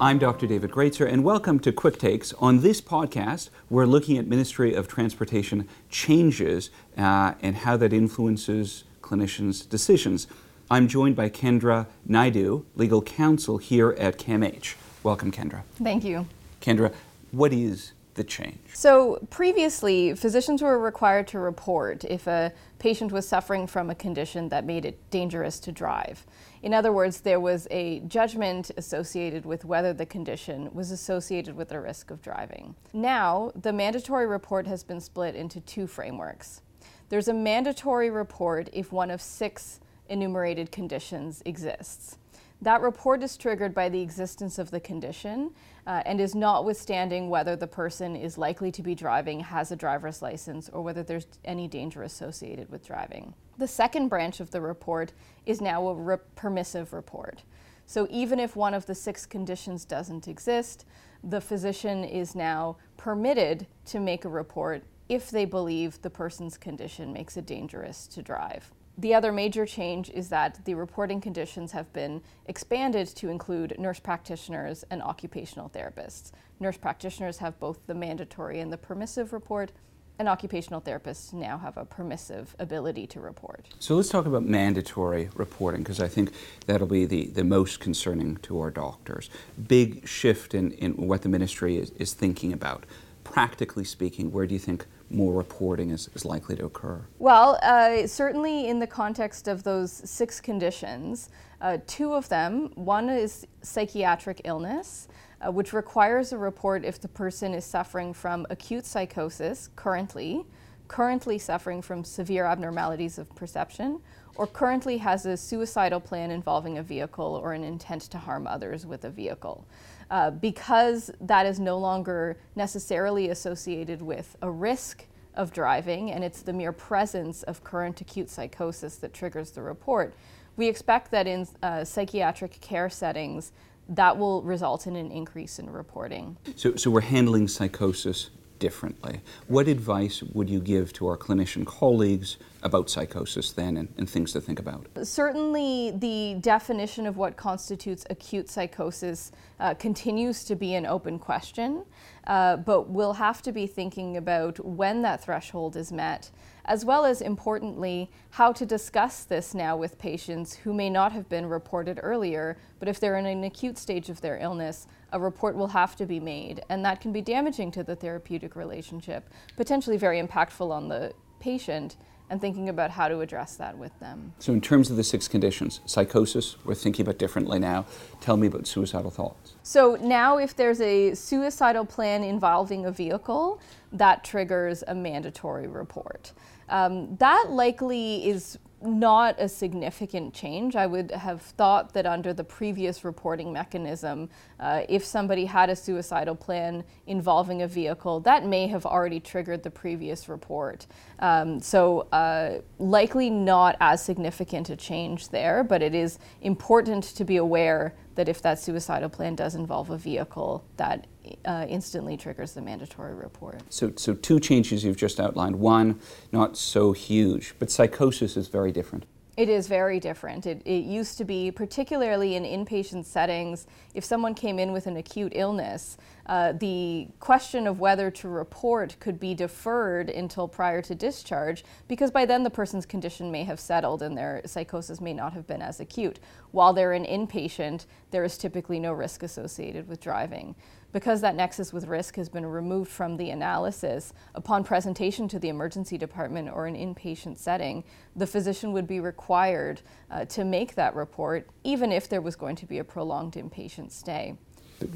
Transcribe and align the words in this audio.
I'm 0.00 0.20
Dr. 0.20 0.46
David 0.46 0.70
Gratzer, 0.70 1.12
and 1.12 1.24
welcome 1.24 1.58
to 1.58 1.72
Quick 1.72 1.98
Takes. 1.98 2.32
On 2.34 2.60
this 2.60 2.80
podcast, 2.80 3.50
we're 3.68 3.84
looking 3.84 4.16
at 4.16 4.28
Ministry 4.28 4.72
of 4.72 4.86
Transportation 4.86 5.66
changes 5.90 6.70
uh, 6.96 7.34
and 7.42 7.56
how 7.56 7.76
that 7.78 7.92
influences 7.92 8.84
clinicians' 9.02 9.68
decisions. 9.68 10.28
I'm 10.70 10.86
joined 10.86 11.16
by 11.16 11.30
Kendra 11.30 11.88
Naidu, 12.06 12.64
legal 12.76 13.02
counsel 13.02 13.58
here 13.58 13.90
at 13.98 14.18
CAMH. 14.18 14.76
Welcome, 15.02 15.32
Kendra. 15.32 15.62
Thank 15.82 16.04
you. 16.04 16.26
Kendra, 16.60 16.94
what 17.32 17.52
is 17.52 17.90
the 18.18 18.24
change? 18.24 18.58
So, 18.74 19.18
previously, 19.30 20.14
physicians 20.14 20.60
were 20.60 20.78
required 20.78 21.26
to 21.28 21.38
report 21.38 22.04
if 22.04 22.26
a 22.26 22.52
patient 22.78 23.10
was 23.10 23.26
suffering 23.26 23.66
from 23.66 23.88
a 23.88 23.94
condition 23.94 24.50
that 24.50 24.66
made 24.66 24.84
it 24.84 24.98
dangerous 25.10 25.58
to 25.60 25.72
drive. 25.72 26.26
In 26.62 26.74
other 26.74 26.92
words, 26.92 27.22
there 27.22 27.40
was 27.40 27.66
a 27.70 28.00
judgment 28.00 28.70
associated 28.76 29.46
with 29.46 29.64
whether 29.64 29.94
the 29.94 30.04
condition 30.04 30.68
was 30.74 30.90
associated 30.90 31.56
with 31.56 31.70
the 31.70 31.80
risk 31.80 32.10
of 32.10 32.20
driving. 32.20 32.74
Now, 32.92 33.52
the 33.54 33.72
mandatory 33.72 34.26
report 34.26 34.66
has 34.66 34.82
been 34.82 35.00
split 35.00 35.34
into 35.34 35.60
two 35.60 35.86
frameworks. 35.86 36.60
There's 37.08 37.28
a 37.28 37.34
mandatory 37.34 38.10
report 38.10 38.68
if 38.72 38.92
one 38.92 39.10
of 39.10 39.22
six 39.22 39.80
enumerated 40.08 40.70
conditions 40.70 41.42
exists. 41.46 42.18
That 42.60 42.80
report 42.80 43.22
is 43.22 43.36
triggered 43.36 43.72
by 43.72 43.88
the 43.88 44.00
existence 44.00 44.58
of 44.58 44.72
the 44.72 44.80
condition 44.80 45.52
uh, 45.86 46.02
and 46.04 46.20
is 46.20 46.34
notwithstanding 46.34 47.30
whether 47.30 47.54
the 47.54 47.68
person 47.68 48.16
is 48.16 48.36
likely 48.36 48.72
to 48.72 48.82
be 48.82 48.96
driving, 48.96 49.40
has 49.40 49.70
a 49.70 49.76
driver's 49.76 50.22
license, 50.22 50.68
or 50.68 50.82
whether 50.82 51.04
there's 51.04 51.28
any 51.44 51.68
danger 51.68 52.02
associated 52.02 52.68
with 52.68 52.84
driving. 52.84 53.32
The 53.58 53.68
second 53.68 54.08
branch 54.08 54.40
of 54.40 54.50
the 54.50 54.60
report 54.60 55.12
is 55.46 55.60
now 55.60 55.86
a 55.86 55.94
re- 55.94 56.16
permissive 56.34 56.92
report. 56.92 57.44
So 57.86 58.08
even 58.10 58.40
if 58.40 58.56
one 58.56 58.74
of 58.74 58.86
the 58.86 58.94
six 58.94 59.24
conditions 59.24 59.84
doesn't 59.84 60.26
exist, 60.26 60.84
the 61.22 61.40
physician 61.40 62.04
is 62.04 62.34
now 62.34 62.76
permitted 62.96 63.66
to 63.86 64.00
make 64.00 64.24
a 64.24 64.28
report 64.28 64.82
if 65.08 65.30
they 65.30 65.44
believe 65.44 66.02
the 66.02 66.10
person's 66.10 66.58
condition 66.58 67.12
makes 67.12 67.36
it 67.36 67.46
dangerous 67.46 68.06
to 68.08 68.22
drive. 68.22 68.72
The 68.98 69.14
other 69.14 69.30
major 69.30 69.64
change 69.64 70.10
is 70.10 70.28
that 70.30 70.64
the 70.64 70.74
reporting 70.74 71.20
conditions 71.20 71.70
have 71.70 71.92
been 71.92 72.20
expanded 72.46 73.06
to 73.06 73.28
include 73.28 73.78
nurse 73.78 74.00
practitioners 74.00 74.84
and 74.90 75.00
occupational 75.00 75.70
therapists. 75.70 76.32
Nurse 76.58 76.76
practitioners 76.76 77.38
have 77.38 77.60
both 77.60 77.78
the 77.86 77.94
mandatory 77.94 78.58
and 78.58 78.72
the 78.72 78.76
permissive 78.76 79.32
report, 79.32 79.70
and 80.18 80.28
occupational 80.28 80.80
therapists 80.80 81.32
now 81.32 81.58
have 81.58 81.76
a 81.76 81.84
permissive 81.84 82.56
ability 82.58 83.06
to 83.06 83.20
report. 83.20 83.68
So 83.78 83.94
let's 83.94 84.08
talk 84.08 84.26
about 84.26 84.42
mandatory 84.42 85.30
reporting 85.36 85.84
because 85.84 86.00
I 86.00 86.08
think 86.08 86.32
that'll 86.66 86.88
be 86.88 87.04
the, 87.04 87.28
the 87.28 87.44
most 87.44 87.78
concerning 87.78 88.38
to 88.38 88.58
our 88.58 88.72
doctors. 88.72 89.30
Big 89.68 90.08
shift 90.08 90.54
in, 90.54 90.72
in 90.72 90.94
what 90.94 91.22
the 91.22 91.28
ministry 91.28 91.76
is, 91.76 91.90
is 91.92 92.14
thinking 92.14 92.52
about. 92.52 92.84
Practically 93.30 93.84
speaking, 93.84 94.32
where 94.32 94.46
do 94.46 94.54
you 94.54 94.58
think 94.58 94.86
more 95.10 95.32
reporting 95.32 95.90
is, 95.90 96.08
is 96.14 96.24
likely 96.24 96.56
to 96.56 96.64
occur? 96.66 97.04
Well, 97.18 97.58
uh, 97.62 98.06
certainly 98.06 98.68
in 98.68 98.78
the 98.78 98.86
context 98.86 99.48
of 99.48 99.62
those 99.62 99.92
six 99.92 100.40
conditions, 100.40 101.28
uh, 101.60 101.78
two 101.86 102.14
of 102.14 102.28
them, 102.28 102.72
one 102.74 103.08
is 103.08 103.46
psychiatric 103.62 104.40
illness, 104.44 105.08
uh, 105.40 105.52
which 105.52 105.72
requires 105.72 106.32
a 106.32 106.38
report 106.38 106.84
if 106.84 107.00
the 107.00 107.08
person 107.08 107.54
is 107.54 107.64
suffering 107.64 108.12
from 108.12 108.46
acute 108.50 108.86
psychosis 108.86 109.68
currently, 109.76 110.44
currently 110.88 111.38
suffering 111.38 111.82
from 111.82 112.02
severe 112.02 112.44
abnormalities 112.44 113.18
of 113.18 113.32
perception, 113.36 114.00
or 114.36 114.46
currently 114.46 114.98
has 114.98 115.26
a 115.26 115.36
suicidal 115.36 116.00
plan 116.00 116.30
involving 116.30 116.78
a 116.78 116.82
vehicle 116.82 117.40
or 117.42 117.52
an 117.52 117.64
intent 117.64 118.02
to 118.02 118.18
harm 118.18 118.46
others 118.46 118.86
with 118.86 119.04
a 119.04 119.10
vehicle. 119.10 119.66
Uh, 120.10 120.30
because 120.30 121.10
that 121.20 121.44
is 121.44 121.60
no 121.60 121.78
longer 121.78 122.38
necessarily 122.56 123.28
associated 123.28 124.00
with 124.00 124.36
a 124.40 124.50
risk 124.50 125.04
of 125.34 125.52
driving 125.52 126.10
and 126.10 126.24
it's 126.24 126.42
the 126.42 126.52
mere 126.52 126.72
presence 126.72 127.42
of 127.44 127.62
current 127.62 128.00
acute 128.00 128.30
psychosis 128.30 128.96
that 128.96 129.12
triggers 129.12 129.50
the 129.50 129.62
report, 129.62 130.14
we 130.56 130.66
expect 130.66 131.10
that 131.10 131.26
in 131.26 131.46
uh, 131.62 131.84
psychiatric 131.84 132.60
care 132.60 132.90
settings, 132.90 133.52
that 133.88 134.18
will 134.18 134.42
result 134.42 134.86
in 134.86 134.96
an 134.96 135.10
increase 135.10 135.58
in 135.58 135.70
reporting. 135.70 136.36
So, 136.56 136.74
so 136.74 136.90
we're 136.90 137.00
handling 137.00 137.48
psychosis 137.48 138.30
differently. 138.58 139.20
What 139.46 139.68
advice 139.68 140.22
would 140.22 140.50
you 140.50 140.60
give 140.60 140.92
to 140.94 141.06
our 141.06 141.16
clinician 141.16 141.64
colleagues 141.64 142.36
about 142.62 142.90
psychosis 142.90 143.52
then 143.52 143.76
and, 143.76 143.88
and, 143.98 144.08
things 144.08 144.32
to 144.32 144.40
think 144.40 144.58
about? 144.58 144.86
Certainly, 145.02 145.92
the 145.98 146.38
definition 146.40 147.06
of 147.06 147.16
what 147.16 147.36
constitutes 147.36 148.04
acute 148.10 148.48
psychosis 148.48 149.32
uh, 149.60 149.74
continues 149.74 150.44
to 150.44 150.56
be 150.56 150.74
an 150.74 150.86
open 150.86 151.18
question, 151.18 151.84
uh, 152.26 152.56
but 152.56 152.88
we'll 152.88 153.14
have 153.14 153.42
to 153.42 153.52
be 153.52 153.66
thinking 153.66 154.16
about 154.16 154.64
when 154.64 155.02
that 155.02 155.22
threshold 155.22 155.76
is 155.76 155.92
met 155.92 156.30
as 156.68 156.84
well 156.84 157.06
as 157.06 157.22
importantly, 157.22 158.10
how 158.30 158.52
to 158.52 158.66
discuss 158.66 159.24
this 159.24 159.54
now 159.54 159.74
with 159.74 159.98
patients 159.98 160.54
who 160.54 160.74
may 160.74 160.90
not 160.90 161.12
have 161.12 161.28
been 161.28 161.46
reported 161.46 161.98
earlier, 162.02 162.58
but 162.78 162.88
if 162.88 163.00
they're 163.00 163.16
in 163.16 163.24
an 163.24 163.42
acute 163.42 163.78
stage 163.78 164.10
of 164.10 164.20
their 164.20 164.38
illness, 164.38 164.86
a 165.12 165.18
report 165.18 165.56
will 165.56 165.68
have 165.68 165.96
to 165.96 166.04
be 166.04 166.20
made, 166.20 166.60
and 166.68 166.84
that 166.84 167.00
can 167.00 167.10
be 167.10 167.22
damaging 167.22 167.70
to 167.70 167.82
the 167.82 167.96
therapeutic 167.96 168.54
relationship, 168.54 169.30
potentially 169.56 169.96
very 169.96 170.22
impactful 170.22 170.70
on 170.70 170.88
the 170.88 171.12
patient 171.40 171.96
and 172.30 172.40
thinking 172.40 172.68
about 172.68 172.90
how 172.90 173.08
to 173.08 173.20
address 173.20 173.56
that 173.56 173.76
with 173.78 173.98
them. 174.00 174.32
So, 174.38 174.52
in 174.52 174.60
terms 174.60 174.90
of 174.90 174.96
the 174.96 175.04
six 175.04 175.28
conditions, 175.28 175.80
psychosis, 175.86 176.56
we're 176.64 176.74
thinking 176.74 177.04
about 177.04 177.18
differently 177.18 177.58
now. 177.58 177.86
Tell 178.20 178.36
me 178.36 178.46
about 178.46 178.66
suicidal 178.66 179.10
thoughts. 179.10 179.54
So, 179.68 179.98
now 180.00 180.38
if 180.38 180.56
there's 180.56 180.80
a 180.80 181.12
suicidal 181.12 181.84
plan 181.84 182.24
involving 182.24 182.86
a 182.86 182.90
vehicle, 182.90 183.60
that 183.92 184.24
triggers 184.24 184.82
a 184.88 184.94
mandatory 184.94 185.66
report. 185.66 186.32
Um, 186.70 187.16
that 187.16 187.50
likely 187.50 188.26
is 188.26 188.58
not 188.80 189.34
a 189.38 189.48
significant 189.48 190.32
change. 190.32 190.76
I 190.76 190.86
would 190.86 191.10
have 191.10 191.42
thought 191.42 191.92
that 191.94 192.06
under 192.06 192.32
the 192.32 192.44
previous 192.44 193.04
reporting 193.04 193.52
mechanism, 193.52 194.30
uh, 194.60 194.82
if 194.88 195.04
somebody 195.04 195.44
had 195.44 195.68
a 195.68 195.76
suicidal 195.76 196.36
plan 196.36 196.84
involving 197.06 197.62
a 197.62 197.68
vehicle, 197.68 198.20
that 198.20 198.46
may 198.46 198.68
have 198.68 198.86
already 198.86 199.20
triggered 199.20 199.64
the 199.64 199.70
previous 199.70 200.28
report. 200.28 200.86
Um, 201.18 201.60
so, 201.60 202.08
uh, 202.12 202.60
likely 202.78 203.30
not 203.30 203.76
as 203.80 204.02
significant 204.02 204.70
a 204.70 204.76
change 204.76 205.28
there, 205.28 205.64
but 205.64 205.82
it 205.82 205.94
is 205.94 206.18
important 206.40 207.04
to 207.04 207.24
be 207.24 207.36
aware 207.36 207.94
that 208.18 208.28
if 208.28 208.42
that 208.42 208.58
suicidal 208.58 209.08
plan 209.08 209.36
does 209.36 209.54
involve 209.54 209.90
a 209.90 209.96
vehicle, 209.96 210.64
that 210.76 211.06
uh, 211.44 211.64
instantly 211.68 212.16
triggers 212.16 212.52
the 212.52 212.60
mandatory 212.60 213.14
report. 213.14 213.62
So, 213.70 213.92
so 213.94 214.12
two 214.12 214.40
changes 214.40 214.82
you've 214.82 214.96
just 214.96 215.20
outlined. 215.20 215.54
One, 215.60 216.00
not 216.32 216.56
so 216.56 216.90
huge, 216.90 217.54
but 217.60 217.70
psychosis 217.70 218.36
is 218.36 218.48
very 218.48 218.72
different. 218.72 219.06
It 219.36 219.48
is 219.48 219.68
very 219.68 220.00
different. 220.00 220.46
It, 220.46 220.62
it, 220.64 220.82
used 220.82 221.16
to 221.18 221.24
be, 221.24 221.52
particularly 221.52 222.34
in 222.34 222.42
inpatient 222.42 223.04
settings, 223.04 223.68
if 223.94 224.04
someone 224.04 224.34
came 224.34 224.58
in 224.58 224.72
with 224.72 224.88
an 224.88 224.96
acute 224.96 225.30
illness, 225.36 225.96
uh, 226.28 226.52
the 226.52 227.08
question 227.20 227.66
of 227.66 227.80
whether 227.80 228.10
to 228.10 228.28
report 228.28 228.96
could 229.00 229.18
be 229.18 229.34
deferred 229.34 230.10
until 230.10 230.46
prior 230.46 230.82
to 230.82 230.94
discharge 230.94 231.64
because 231.88 232.10
by 232.10 232.26
then 232.26 232.42
the 232.42 232.50
person's 232.50 232.84
condition 232.84 233.30
may 233.30 233.44
have 233.44 233.58
settled 233.58 234.02
and 234.02 234.16
their 234.16 234.42
psychosis 234.44 235.00
may 235.00 235.14
not 235.14 235.32
have 235.32 235.46
been 235.46 235.62
as 235.62 235.80
acute. 235.80 236.18
While 236.50 236.72
they're 236.72 236.92
an 236.92 237.06
inpatient, 237.06 237.86
there 238.10 238.24
is 238.24 238.36
typically 238.36 238.78
no 238.78 238.92
risk 238.92 239.22
associated 239.22 239.88
with 239.88 240.00
driving 240.00 240.54
because 240.92 241.20
that 241.20 241.36
nexus 241.36 241.72
with 241.72 241.86
risk 241.86 242.16
has 242.16 242.28
been 242.28 242.46
removed 242.46 242.90
from 242.90 243.16
the 243.16 243.30
analysis, 243.30 244.12
upon 244.34 244.64
presentation 244.64 245.28
to 245.28 245.38
the 245.38 245.48
emergency 245.48 245.98
department 245.98 246.48
or 246.50 246.66
an 246.66 246.74
inpatient 246.74 247.36
setting, 247.36 247.84
the 248.16 248.26
physician 248.26 248.72
would 248.72 248.86
be 248.86 249.00
required 249.00 249.82
uh, 250.10 250.24
to 250.24 250.44
make 250.44 250.74
that 250.74 250.94
report, 250.94 251.48
even 251.64 251.92
if 251.92 252.08
there 252.08 252.22
was 252.22 252.36
going 252.36 252.56
to 252.56 252.66
be 252.66 252.78
a 252.78 252.84
prolonged 252.84 253.34
inpatient 253.34 253.90
stay. 253.92 254.34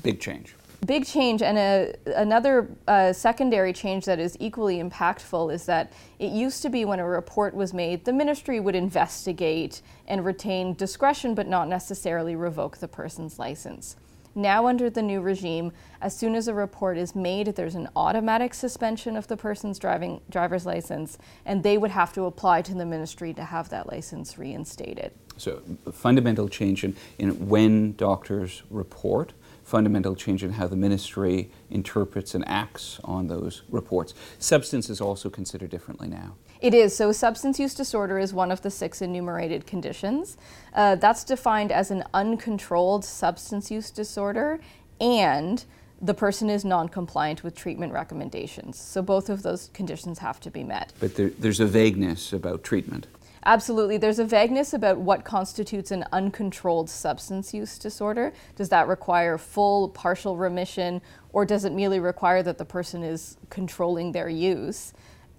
Big 0.03 0.21
change. 0.21 0.55
Big 0.85 1.07
change, 1.07 1.43
and 1.43 1.57
a, 1.59 1.95
another 2.17 2.69
uh, 2.89 3.13
secondary 3.13 3.73
change 3.73 4.05
that 4.05 4.19
is 4.19 4.37
equally 4.41 4.83
impactful 4.83 5.55
is 5.55 5.65
that 5.67 5.93
it 6.19 6.33
used 6.33 6.61
to 6.63 6.69
be 6.69 6.85
when 6.85 6.99
a 6.99 7.07
report 7.07 7.55
was 7.55 7.73
made, 7.73 8.05
the 8.05 8.13
ministry 8.13 8.59
would 8.59 8.75
investigate 8.75 9.81
and 10.09 10.25
retain 10.25 10.75
discretion 10.75 11.37
but 11.37 11.47
not 11.47 11.69
necessarily 11.69 12.35
revoke 12.35 12.79
the 12.79 12.89
person's 12.89 13.39
license. 13.39 13.95
Now, 14.35 14.67
under 14.67 14.91
the 14.91 15.03
new 15.03 15.21
regime, 15.21 15.71
as 16.01 16.17
soon 16.17 16.35
as 16.35 16.49
a 16.49 16.55
report 16.55 16.97
is 16.99 17.15
made, 17.15 17.49
there's 17.55 17.77
an 17.77 17.89
automatic 17.95 18.53
suspension 18.53 19.17
of 19.17 19.29
the 19.29 19.37
person's 19.37 19.79
driving 19.79 20.21
driver's 20.31 20.67
license, 20.67 21.17
and 21.45 21.63
they 21.63 21.79
would 21.79 21.91
have 21.93 22.13
to 22.15 22.25
apply 22.25 22.63
to 22.63 22.75
the 22.75 22.87
ministry 22.87 23.33
to 23.35 23.45
have 23.45 23.69
that 23.69 23.93
license 23.93 24.37
reinstated. 24.37 25.13
So, 25.37 25.63
fundamental 25.93 26.49
change 26.49 26.83
in, 26.83 26.97
in 27.19 27.49
when 27.49 27.95
doctors 27.95 28.63
report, 28.71 29.33
fundamental 29.63 30.15
change 30.15 30.43
in 30.43 30.53
how 30.53 30.67
the 30.67 30.77
ministry 30.77 31.51
interprets 31.71 32.35
and 32.35 32.47
acts 32.49 33.01
on 33.05 33.29
those 33.29 33.63
reports. 33.71 34.15
Substance 34.39 34.91
is 34.91 35.01
also 35.01 35.31
considered 35.31 35.71
differently 35.71 36.09
now. 36.09 36.35
It 36.61 36.75
is. 36.75 36.95
So, 36.95 37.11
substance 37.11 37.59
use 37.59 37.75
disorder 37.75 38.19
is 38.19 38.33
one 38.33 38.53
of 38.53 38.63
the 38.63 38.71
six 38.71 39.03
enumerated 39.03 39.67
conditions. 39.67 40.37
Uh, 40.75 40.95
that's 40.95 41.25
defined 41.25 41.73
as 41.73 41.91
an 41.91 42.05
uncontrolled 42.15 43.05
substance 43.05 43.71
use 43.71 43.91
disorder 43.91 44.61
and 45.01 45.65
the 46.03 46.15
person 46.15 46.51
is 46.51 46.65
non-compliant 46.65 47.45
with 47.45 47.55
treatment 47.55 47.93
recommendations. 47.93 48.79
So 48.79 49.03
both 49.03 49.31
of 49.31 49.43
those 49.43 49.71
conditions 49.73 50.19
have 50.19 50.41
to 50.41 50.51
be 50.51 50.65
met. 50.65 50.93
But 50.99 51.15
there, 51.15 51.31
there's 51.39 51.61
a 51.61 51.67
vagueness 51.67 52.33
about 52.33 52.65
treatment. 52.65 53.07
Absolutely. 53.45 53.97
There's 53.97 54.21
a 54.21 54.25
vagueness 54.25 54.73
about 54.73 54.99
what 54.99 55.25
constitutes 55.25 55.91
an 55.91 56.05
uncontrolled 56.13 56.89
substance 56.89 57.53
use 57.53 57.77
disorder. 57.77 58.33
Does 58.55 58.69
that 58.69 58.87
require 58.87 59.37
full, 59.37 59.89
partial 59.89 60.37
remission, 60.37 61.03
or 61.33 61.45
does 61.45 61.65
it 61.65 61.73
merely 61.73 61.99
require 61.99 62.45
that 62.45 62.59
the 62.59 62.65
person 62.65 63.03
is 63.03 63.37
controlling 63.51 64.13
their 64.13 64.29
use? 64.29 64.93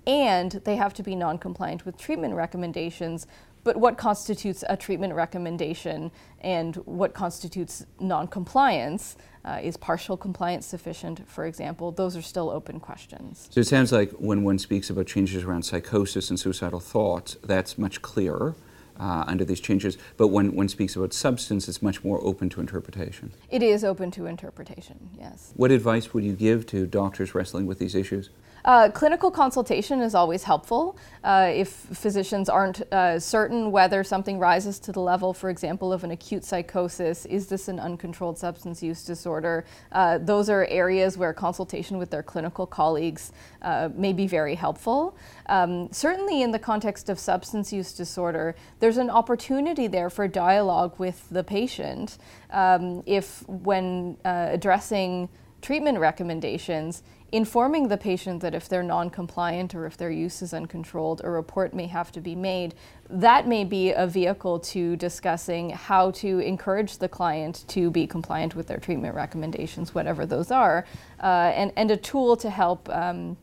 And 0.05 0.51
they 0.65 0.75
have 0.75 0.93
to 0.95 1.03
be 1.03 1.15
non 1.15 1.37
compliant 1.37 1.85
with 1.85 1.97
treatment 1.97 2.33
recommendations. 2.33 3.25
But 3.63 3.77
what 3.77 3.97
constitutes 3.97 4.63
a 4.67 4.75
treatment 4.75 5.13
recommendation 5.13 6.11
and 6.41 6.75
what 6.85 7.13
constitutes 7.13 7.85
non 7.99 8.27
compliance? 8.27 9.15
Uh, 9.45 9.59
is 9.61 9.75
partial 9.75 10.15
compliance 10.15 10.65
sufficient, 10.65 11.27
for 11.27 11.45
example? 11.45 11.91
Those 11.91 12.15
are 12.15 12.21
still 12.21 12.49
open 12.49 12.79
questions. 12.79 13.49
So 13.51 13.59
it 13.59 13.67
sounds 13.67 13.91
like 13.91 14.11
when 14.11 14.43
one 14.43 14.57
speaks 14.57 14.89
about 14.89 15.05
changes 15.05 15.43
around 15.43 15.63
psychosis 15.63 16.29
and 16.29 16.39
suicidal 16.39 16.79
thoughts, 16.79 17.35
that's 17.43 17.77
much 17.77 18.01
clearer. 18.01 18.55
Uh, 18.99 19.23
under 19.25 19.43
these 19.43 19.59
changes, 19.59 19.97
but 20.17 20.27
when 20.27 20.55
one 20.55 20.69
speaks 20.69 20.95
about 20.95 21.13
substance, 21.13 21.67
it's 21.67 21.81
much 21.81 22.03
more 22.03 22.23
open 22.23 22.47
to 22.47 22.61
interpretation. 22.61 23.33
It 23.49 23.63
is 23.63 23.83
open 23.83 24.11
to 24.11 24.27
interpretation, 24.27 25.09
yes. 25.17 25.51
What 25.55 25.71
advice 25.71 26.13
would 26.13 26.23
you 26.23 26.33
give 26.33 26.67
to 26.67 26.85
doctors 26.85 27.33
wrestling 27.33 27.65
with 27.65 27.79
these 27.79 27.95
issues? 27.95 28.29
Uh, 28.65 28.89
clinical 28.89 29.29
consultation 29.29 29.99
is 29.99 30.15
always 30.15 30.43
helpful. 30.43 30.97
Uh, 31.23 31.51
if 31.53 31.67
physicians 31.69 32.47
aren't 32.47 32.81
uh, 32.93 33.19
certain 33.19 33.71
whether 33.71 34.03
something 34.03 34.39
rises 34.39 34.79
to 34.79 34.91
the 34.91 35.01
level, 35.01 35.33
for 35.33 35.49
example, 35.49 35.91
of 35.91 36.03
an 36.03 36.11
acute 36.11 36.45
psychosis, 36.45 37.25
is 37.25 37.47
this 37.47 37.67
an 37.67 37.79
uncontrolled 37.79 38.37
substance 38.37 38.81
use 38.81 39.03
disorder? 39.03 39.65
Uh, 39.91 40.17
those 40.17 40.49
are 40.49 40.65
areas 40.69 41.17
where 41.17 41.33
consultation 41.33 41.97
with 41.97 42.09
their 42.09 42.23
clinical 42.23 42.65
colleagues 42.65 43.33
uh, 43.63 43.89
may 43.95 44.13
be 44.13 44.27
very 44.27 44.55
helpful. 44.55 45.17
Um, 45.47 45.91
certainly, 45.91 46.41
in 46.41 46.51
the 46.51 46.59
context 46.59 47.09
of 47.09 47.19
substance 47.19 47.73
use 47.73 47.91
disorder, 47.91 48.55
there's 48.79 48.97
an 48.97 49.09
opportunity 49.09 49.87
there 49.87 50.09
for 50.09 50.27
dialogue 50.27 50.97
with 50.99 51.27
the 51.29 51.43
patient. 51.43 52.17
Um, 52.49 53.03
if, 53.05 53.47
when 53.49 54.17
uh, 54.23 54.47
addressing 54.51 55.27
treatment 55.63 55.97
recommendations, 55.97 57.01
informing 57.31 57.87
the 57.87 57.97
patient 57.97 58.41
that 58.41 58.53
if 58.53 58.69
they're 58.69 58.83
non-compliant 58.83 59.73
or 59.73 59.87
if 59.87 59.97
their 59.97 60.11
use 60.11 60.43
is 60.43 60.53
uncontrolled, 60.53 61.21
a 61.23 61.29
report 61.29 61.73
may 61.73 61.87
have 61.87 62.11
to 62.11 62.21
be 62.21 62.35
made. 62.35 62.75
That 63.09 63.47
may 63.47 63.63
be 63.63 63.91
a 63.91 64.05
vehicle 64.05 64.59
to 64.59 64.95
discussing 64.97 65.71
how 65.71 66.11
to 66.11 66.39
encourage 66.39 66.99
the 66.99 67.07
client 67.07 67.63
to 67.69 67.89
be 67.89 68.05
compliant 68.05 68.55
with 68.55 68.67
their 68.67 68.77
treatment 68.77 69.15
recommendations, 69.15 69.95
whatever 69.95 70.25
those 70.27 70.51
are, 70.51 70.85
uh, 71.23 71.51
and, 71.55 71.71
and 71.75 71.89
a 71.89 71.97
tool 71.97 72.35
to 72.37 72.49
help 72.49 72.87
um, 72.89 73.37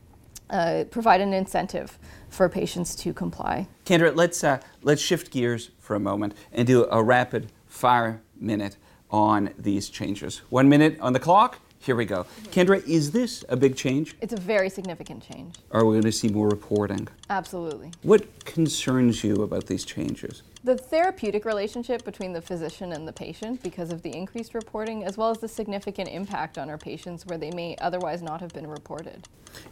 uh, 0.51 0.85
provide 0.91 1.21
an 1.21 1.33
incentive 1.33 1.97
for 2.29 2.47
patients 2.47 2.95
to 2.95 3.13
comply. 3.13 3.67
Kendra, 3.85 4.15
let's, 4.15 4.43
uh, 4.43 4.59
let's 4.83 5.01
shift 5.01 5.31
gears 5.31 5.71
for 5.79 5.95
a 5.95 5.99
moment 5.99 6.35
and 6.53 6.67
do 6.67 6.85
a 6.91 7.03
rapid 7.03 7.51
fire 7.65 8.21
minute 8.39 8.77
on 9.09 9.49
these 9.57 9.89
changes. 9.89 10.37
One 10.49 10.69
minute 10.69 10.97
on 11.01 11.13
the 11.13 11.19
clock. 11.19 11.59
Here 11.83 11.95
we 11.95 12.05
go. 12.05 12.27
Kendra, 12.51 12.87
is 12.87 13.09
this 13.09 13.43
a 13.49 13.57
big 13.57 13.75
change? 13.75 14.15
It's 14.21 14.33
a 14.33 14.39
very 14.39 14.69
significant 14.69 15.23
change. 15.23 15.55
Are 15.71 15.83
we 15.83 15.93
going 15.93 16.03
to 16.03 16.11
see 16.11 16.27
more 16.27 16.47
reporting? 16.47 17.07
Absolutely. 17.31 17.91
What 18.03 18.45
concerns 18.45 19.23
you 19.23 19.41
about 19.41 19.65
these 19.65 19.83
changes? 19.83 20.43
The 20.63 20.77
therapeutic 20.77 21.43
relationship 21.43 22.05
between 22.05 22.33
the 22.33 22.41
physician 22.41 22.91
and 22.93 23.07
the 23.07 23.13
patient 23.13 23.63
because 23.63 23.91
of 23.91 24.03
the 24.03 24.15
increased 24.15 24.53
reporting, 24.53 25.03
as 25.03 25.17
well 25.17 25.31
as 25.31 25.39
the 25.39 25.47
significant 25.47 26.07
impact 26.09 26.59
on 26.59 26.69
our 26.69 26.77
patients 26.77 27.25
where 27.25 27.39
they 27.39 27.49
may 27.49 27.75
otherwise 27.77 28.21
not 28.21 28.41
have 28.41 28.53
been 28.53 28.67
reported. 28.67 29.27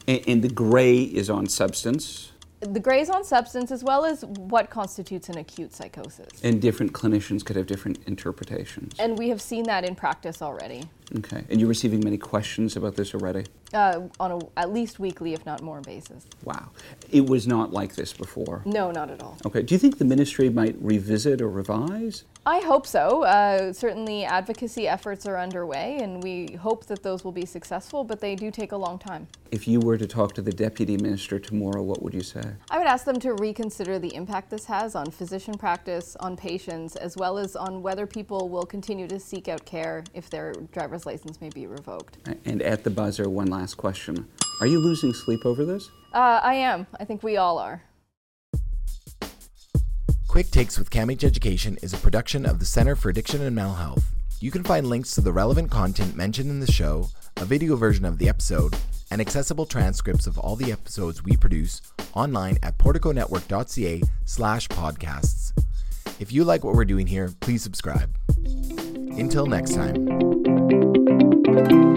And, 0.08 0.22
and 0.28 0.42
the 0.42 0.50
gray 0.50 1.02
is 1.02 1.30
on 1.30 1.48
substance. 1.48 2.32
The 2.62 2.80
gray 2.80 3.00
is 3.00 3.10
on 3.10 3.24
substance 3.24 3.72
as 3.72 3.84
well 3.86 4.04
as 4.04 4.26
what 4.26 4.70
constitutes 4.70 5.30
an 5.30 5.38
acute 5.38 5.74
psychosis. 5.74 6.28
And 6.44 6.60
different 6.62 6.92
clinicians 6.92 7.46
could 7.46 7.56
have 7.56 7.68
different 7.68 8.00
interpretations. 8.06 8.96
And 9.00 9.18
we 9.18 9.30
have 9.30 9.42
seen 9.42 9.64
that 9.66 9.86
in 9.86 9.96
practice 9.96 10.42
already. 10.42 10.90
Okay. 11.18 11.44
And 11.50 11.60
you're 11.60 11.70
receiving 11.70 12.04
many 12.04 12.18
questions 12.18 12.76
about 12.76 12.96
this 12.96 13.14
already? 13.14 13.46
Uh, 13.74 14.02
on 14.20 14.32
a 14.32 14.40
at 14.58 14.72
least 14.74 15.00
weekly, 15.00 15.34
if 15.34 15.46
not 15.46 15.62
more, 15.62 15.82
basis. 15.82 16.26
Wow. 16.44 16.70
It 17.12 17.26
was 17.28 17.48
not 17.48 17.72
like 17.72 17.96
this 17.96 18.14
before? 18.14 18.62
No, 18.66 18.92
not 18.92 19.10
at 19.10 19.22
all. 19.22 19.38
Okay. 19.46 19.62
Do 19.62 19.76
you 19.76 19.80
think 19.80 19.98
the 19.98 20.06
ministry 20.06 20.50
might 20.50 20.76
revisit 20.80 21.42
or 21.42 21.50
revise? 21.50 22.24
I 22.46 22.62
hope 22.62 22.88
so. 22.88 23.24
Uh, 23.24 23.74
certainly, 23.74 24.24
advocacy 24.24 24.88
efforts 24.88 25.28
are 25.28 25.38
underway, 25.38 26.00
and 26.02 26.24
we 26.24 26.54
hope 26.54 26.86
that 26.86 27.04
those 27.04 27.24
will 27.24 27.32
be 27.32 27.46
successful, 27.46 28.04
but 28.04 28.22
they 28.22 28.36
do 28.36 28.50
take 28.50 28.72
a 28.72 28.78
long 28.78 28.98
time. 28.98 29.28
If 29.52 29.68
you 29.68 29.80
were 29.80 29.98
to 29.98 30.08
talk 30.08 30.34
to 30.36 30.42
the 30.42 30.52
deputy 30.52 30.98
minister 30.98 31.38
tomorrow, 31.38 31.84
what 31.84 32.02
would 32.02 32.14
you 32.14 32.24
say? 32.24 32.42
I 32.72 32.78
would 32.78 32.88
ask 32.88 33.06
them 33.06 33.20
to 33.20 33.34
reconsider 33.34 34.00
the 34.00 34.16
impact 34.16 34.50
this 34.50 34.66
has 34.66 34.96
on 34.96 35.12
physician 35.12 35.56
practice, 35.56 36.16
on 36.22 36.38
patients, 36.38 36.96
as 36.96 37.18
well 37.18 37.38
as 37.38 37.56
on 37.56 37.82
whether 37.82 38.08
people 38.08 38.48
will 38.50 38.66
continue 38.66 39.08
to 39.08 39.20
seek 39.20 39.48
out 39.48 39.66
care 39.66 40.04
if 40.14 40.30
their 40.30 40.54
driver's 40.72 40.99
license 41.06 41.42
may 41.42 41.50
be 41.50 41.68
revoked. 41.68 42.18
And 42.46 42.62
at 42.62 42.84
the 42.84 42.90
buzzer, 42.90 43.30
one 43.30 43.48
last 43.48 43.76
question. 43.76 44.28
Are 44.62 44.68
you 44.68 44.80
losing 44.80 45.14
sleep 45.14 45.46
over 45.46 45.66
this? 45.66 45.90
Uh, 46.14 46.40
I 46.44 46.56
am. 46.56 46.88
I 47.00 47.06
think 47.06 47.24
we 47.24 47.38
all 47.38 47.58
are. 47.60 47.84
Quick 50.28 50.52
Takes 50.52 50.78
with 50.78 50.92
CAMH 50.92 51.24
Education 51.24 51.78
is 51.82 51.94
a 51.94 51.98
production 51.98 52.46
of 52.46 52.60
the 52.60 52.66
Center 52.66 52.96
for 52.96 53.10
Addiction 53.10 53.42
and 53.42 53.56
Mental 53.56 53.76
Health. 53.76 54.12
You 54.40 54.52
can 54.52 54.64
find 54.64 54.88
links 54.88 55.16
to 55.16 55.22
the 55.22 55.34
relevant 55.34 55.72
content 55.72 56.16
mentioned 56.16 56.50
in 56.50 56.60
the 56.60 56.72
show, 56.72 57.10
a 57.38 57.46
video 57.46 57.76
version 57.76 58.06
of 58.06 58.20
the 58.20 58.30
episode, 58.30 58.76
and 59.12 59.20
accessible 59.20 59.66
transcripts 59.66 60.28
of 60.28 60.38
all 60.38 60.56
the 60.56 60.72
episodes 60.72 61.24
we 61.24 61.36
produce 61.36 61.82
online 62.14 62.58
at 62.64 62.78
porticonetwork.ca 62.78 64.02
slash 64.26 64.68
podcasts. 64.68 65.52
If 66.20 66.32
you 66.32 66.44
like 66.44 66.64
what 66.64 66.76
we're 66.76 66.86
doing 66.86 67.08
here, 67.08 67.32
please 67.40 67.64
subscribe. 67.64 68.16
Until 69.18 69.46
next 69.46 69.74
time. 69.74 70.29
Thank 71.52 71.72
you. 71.72 71.89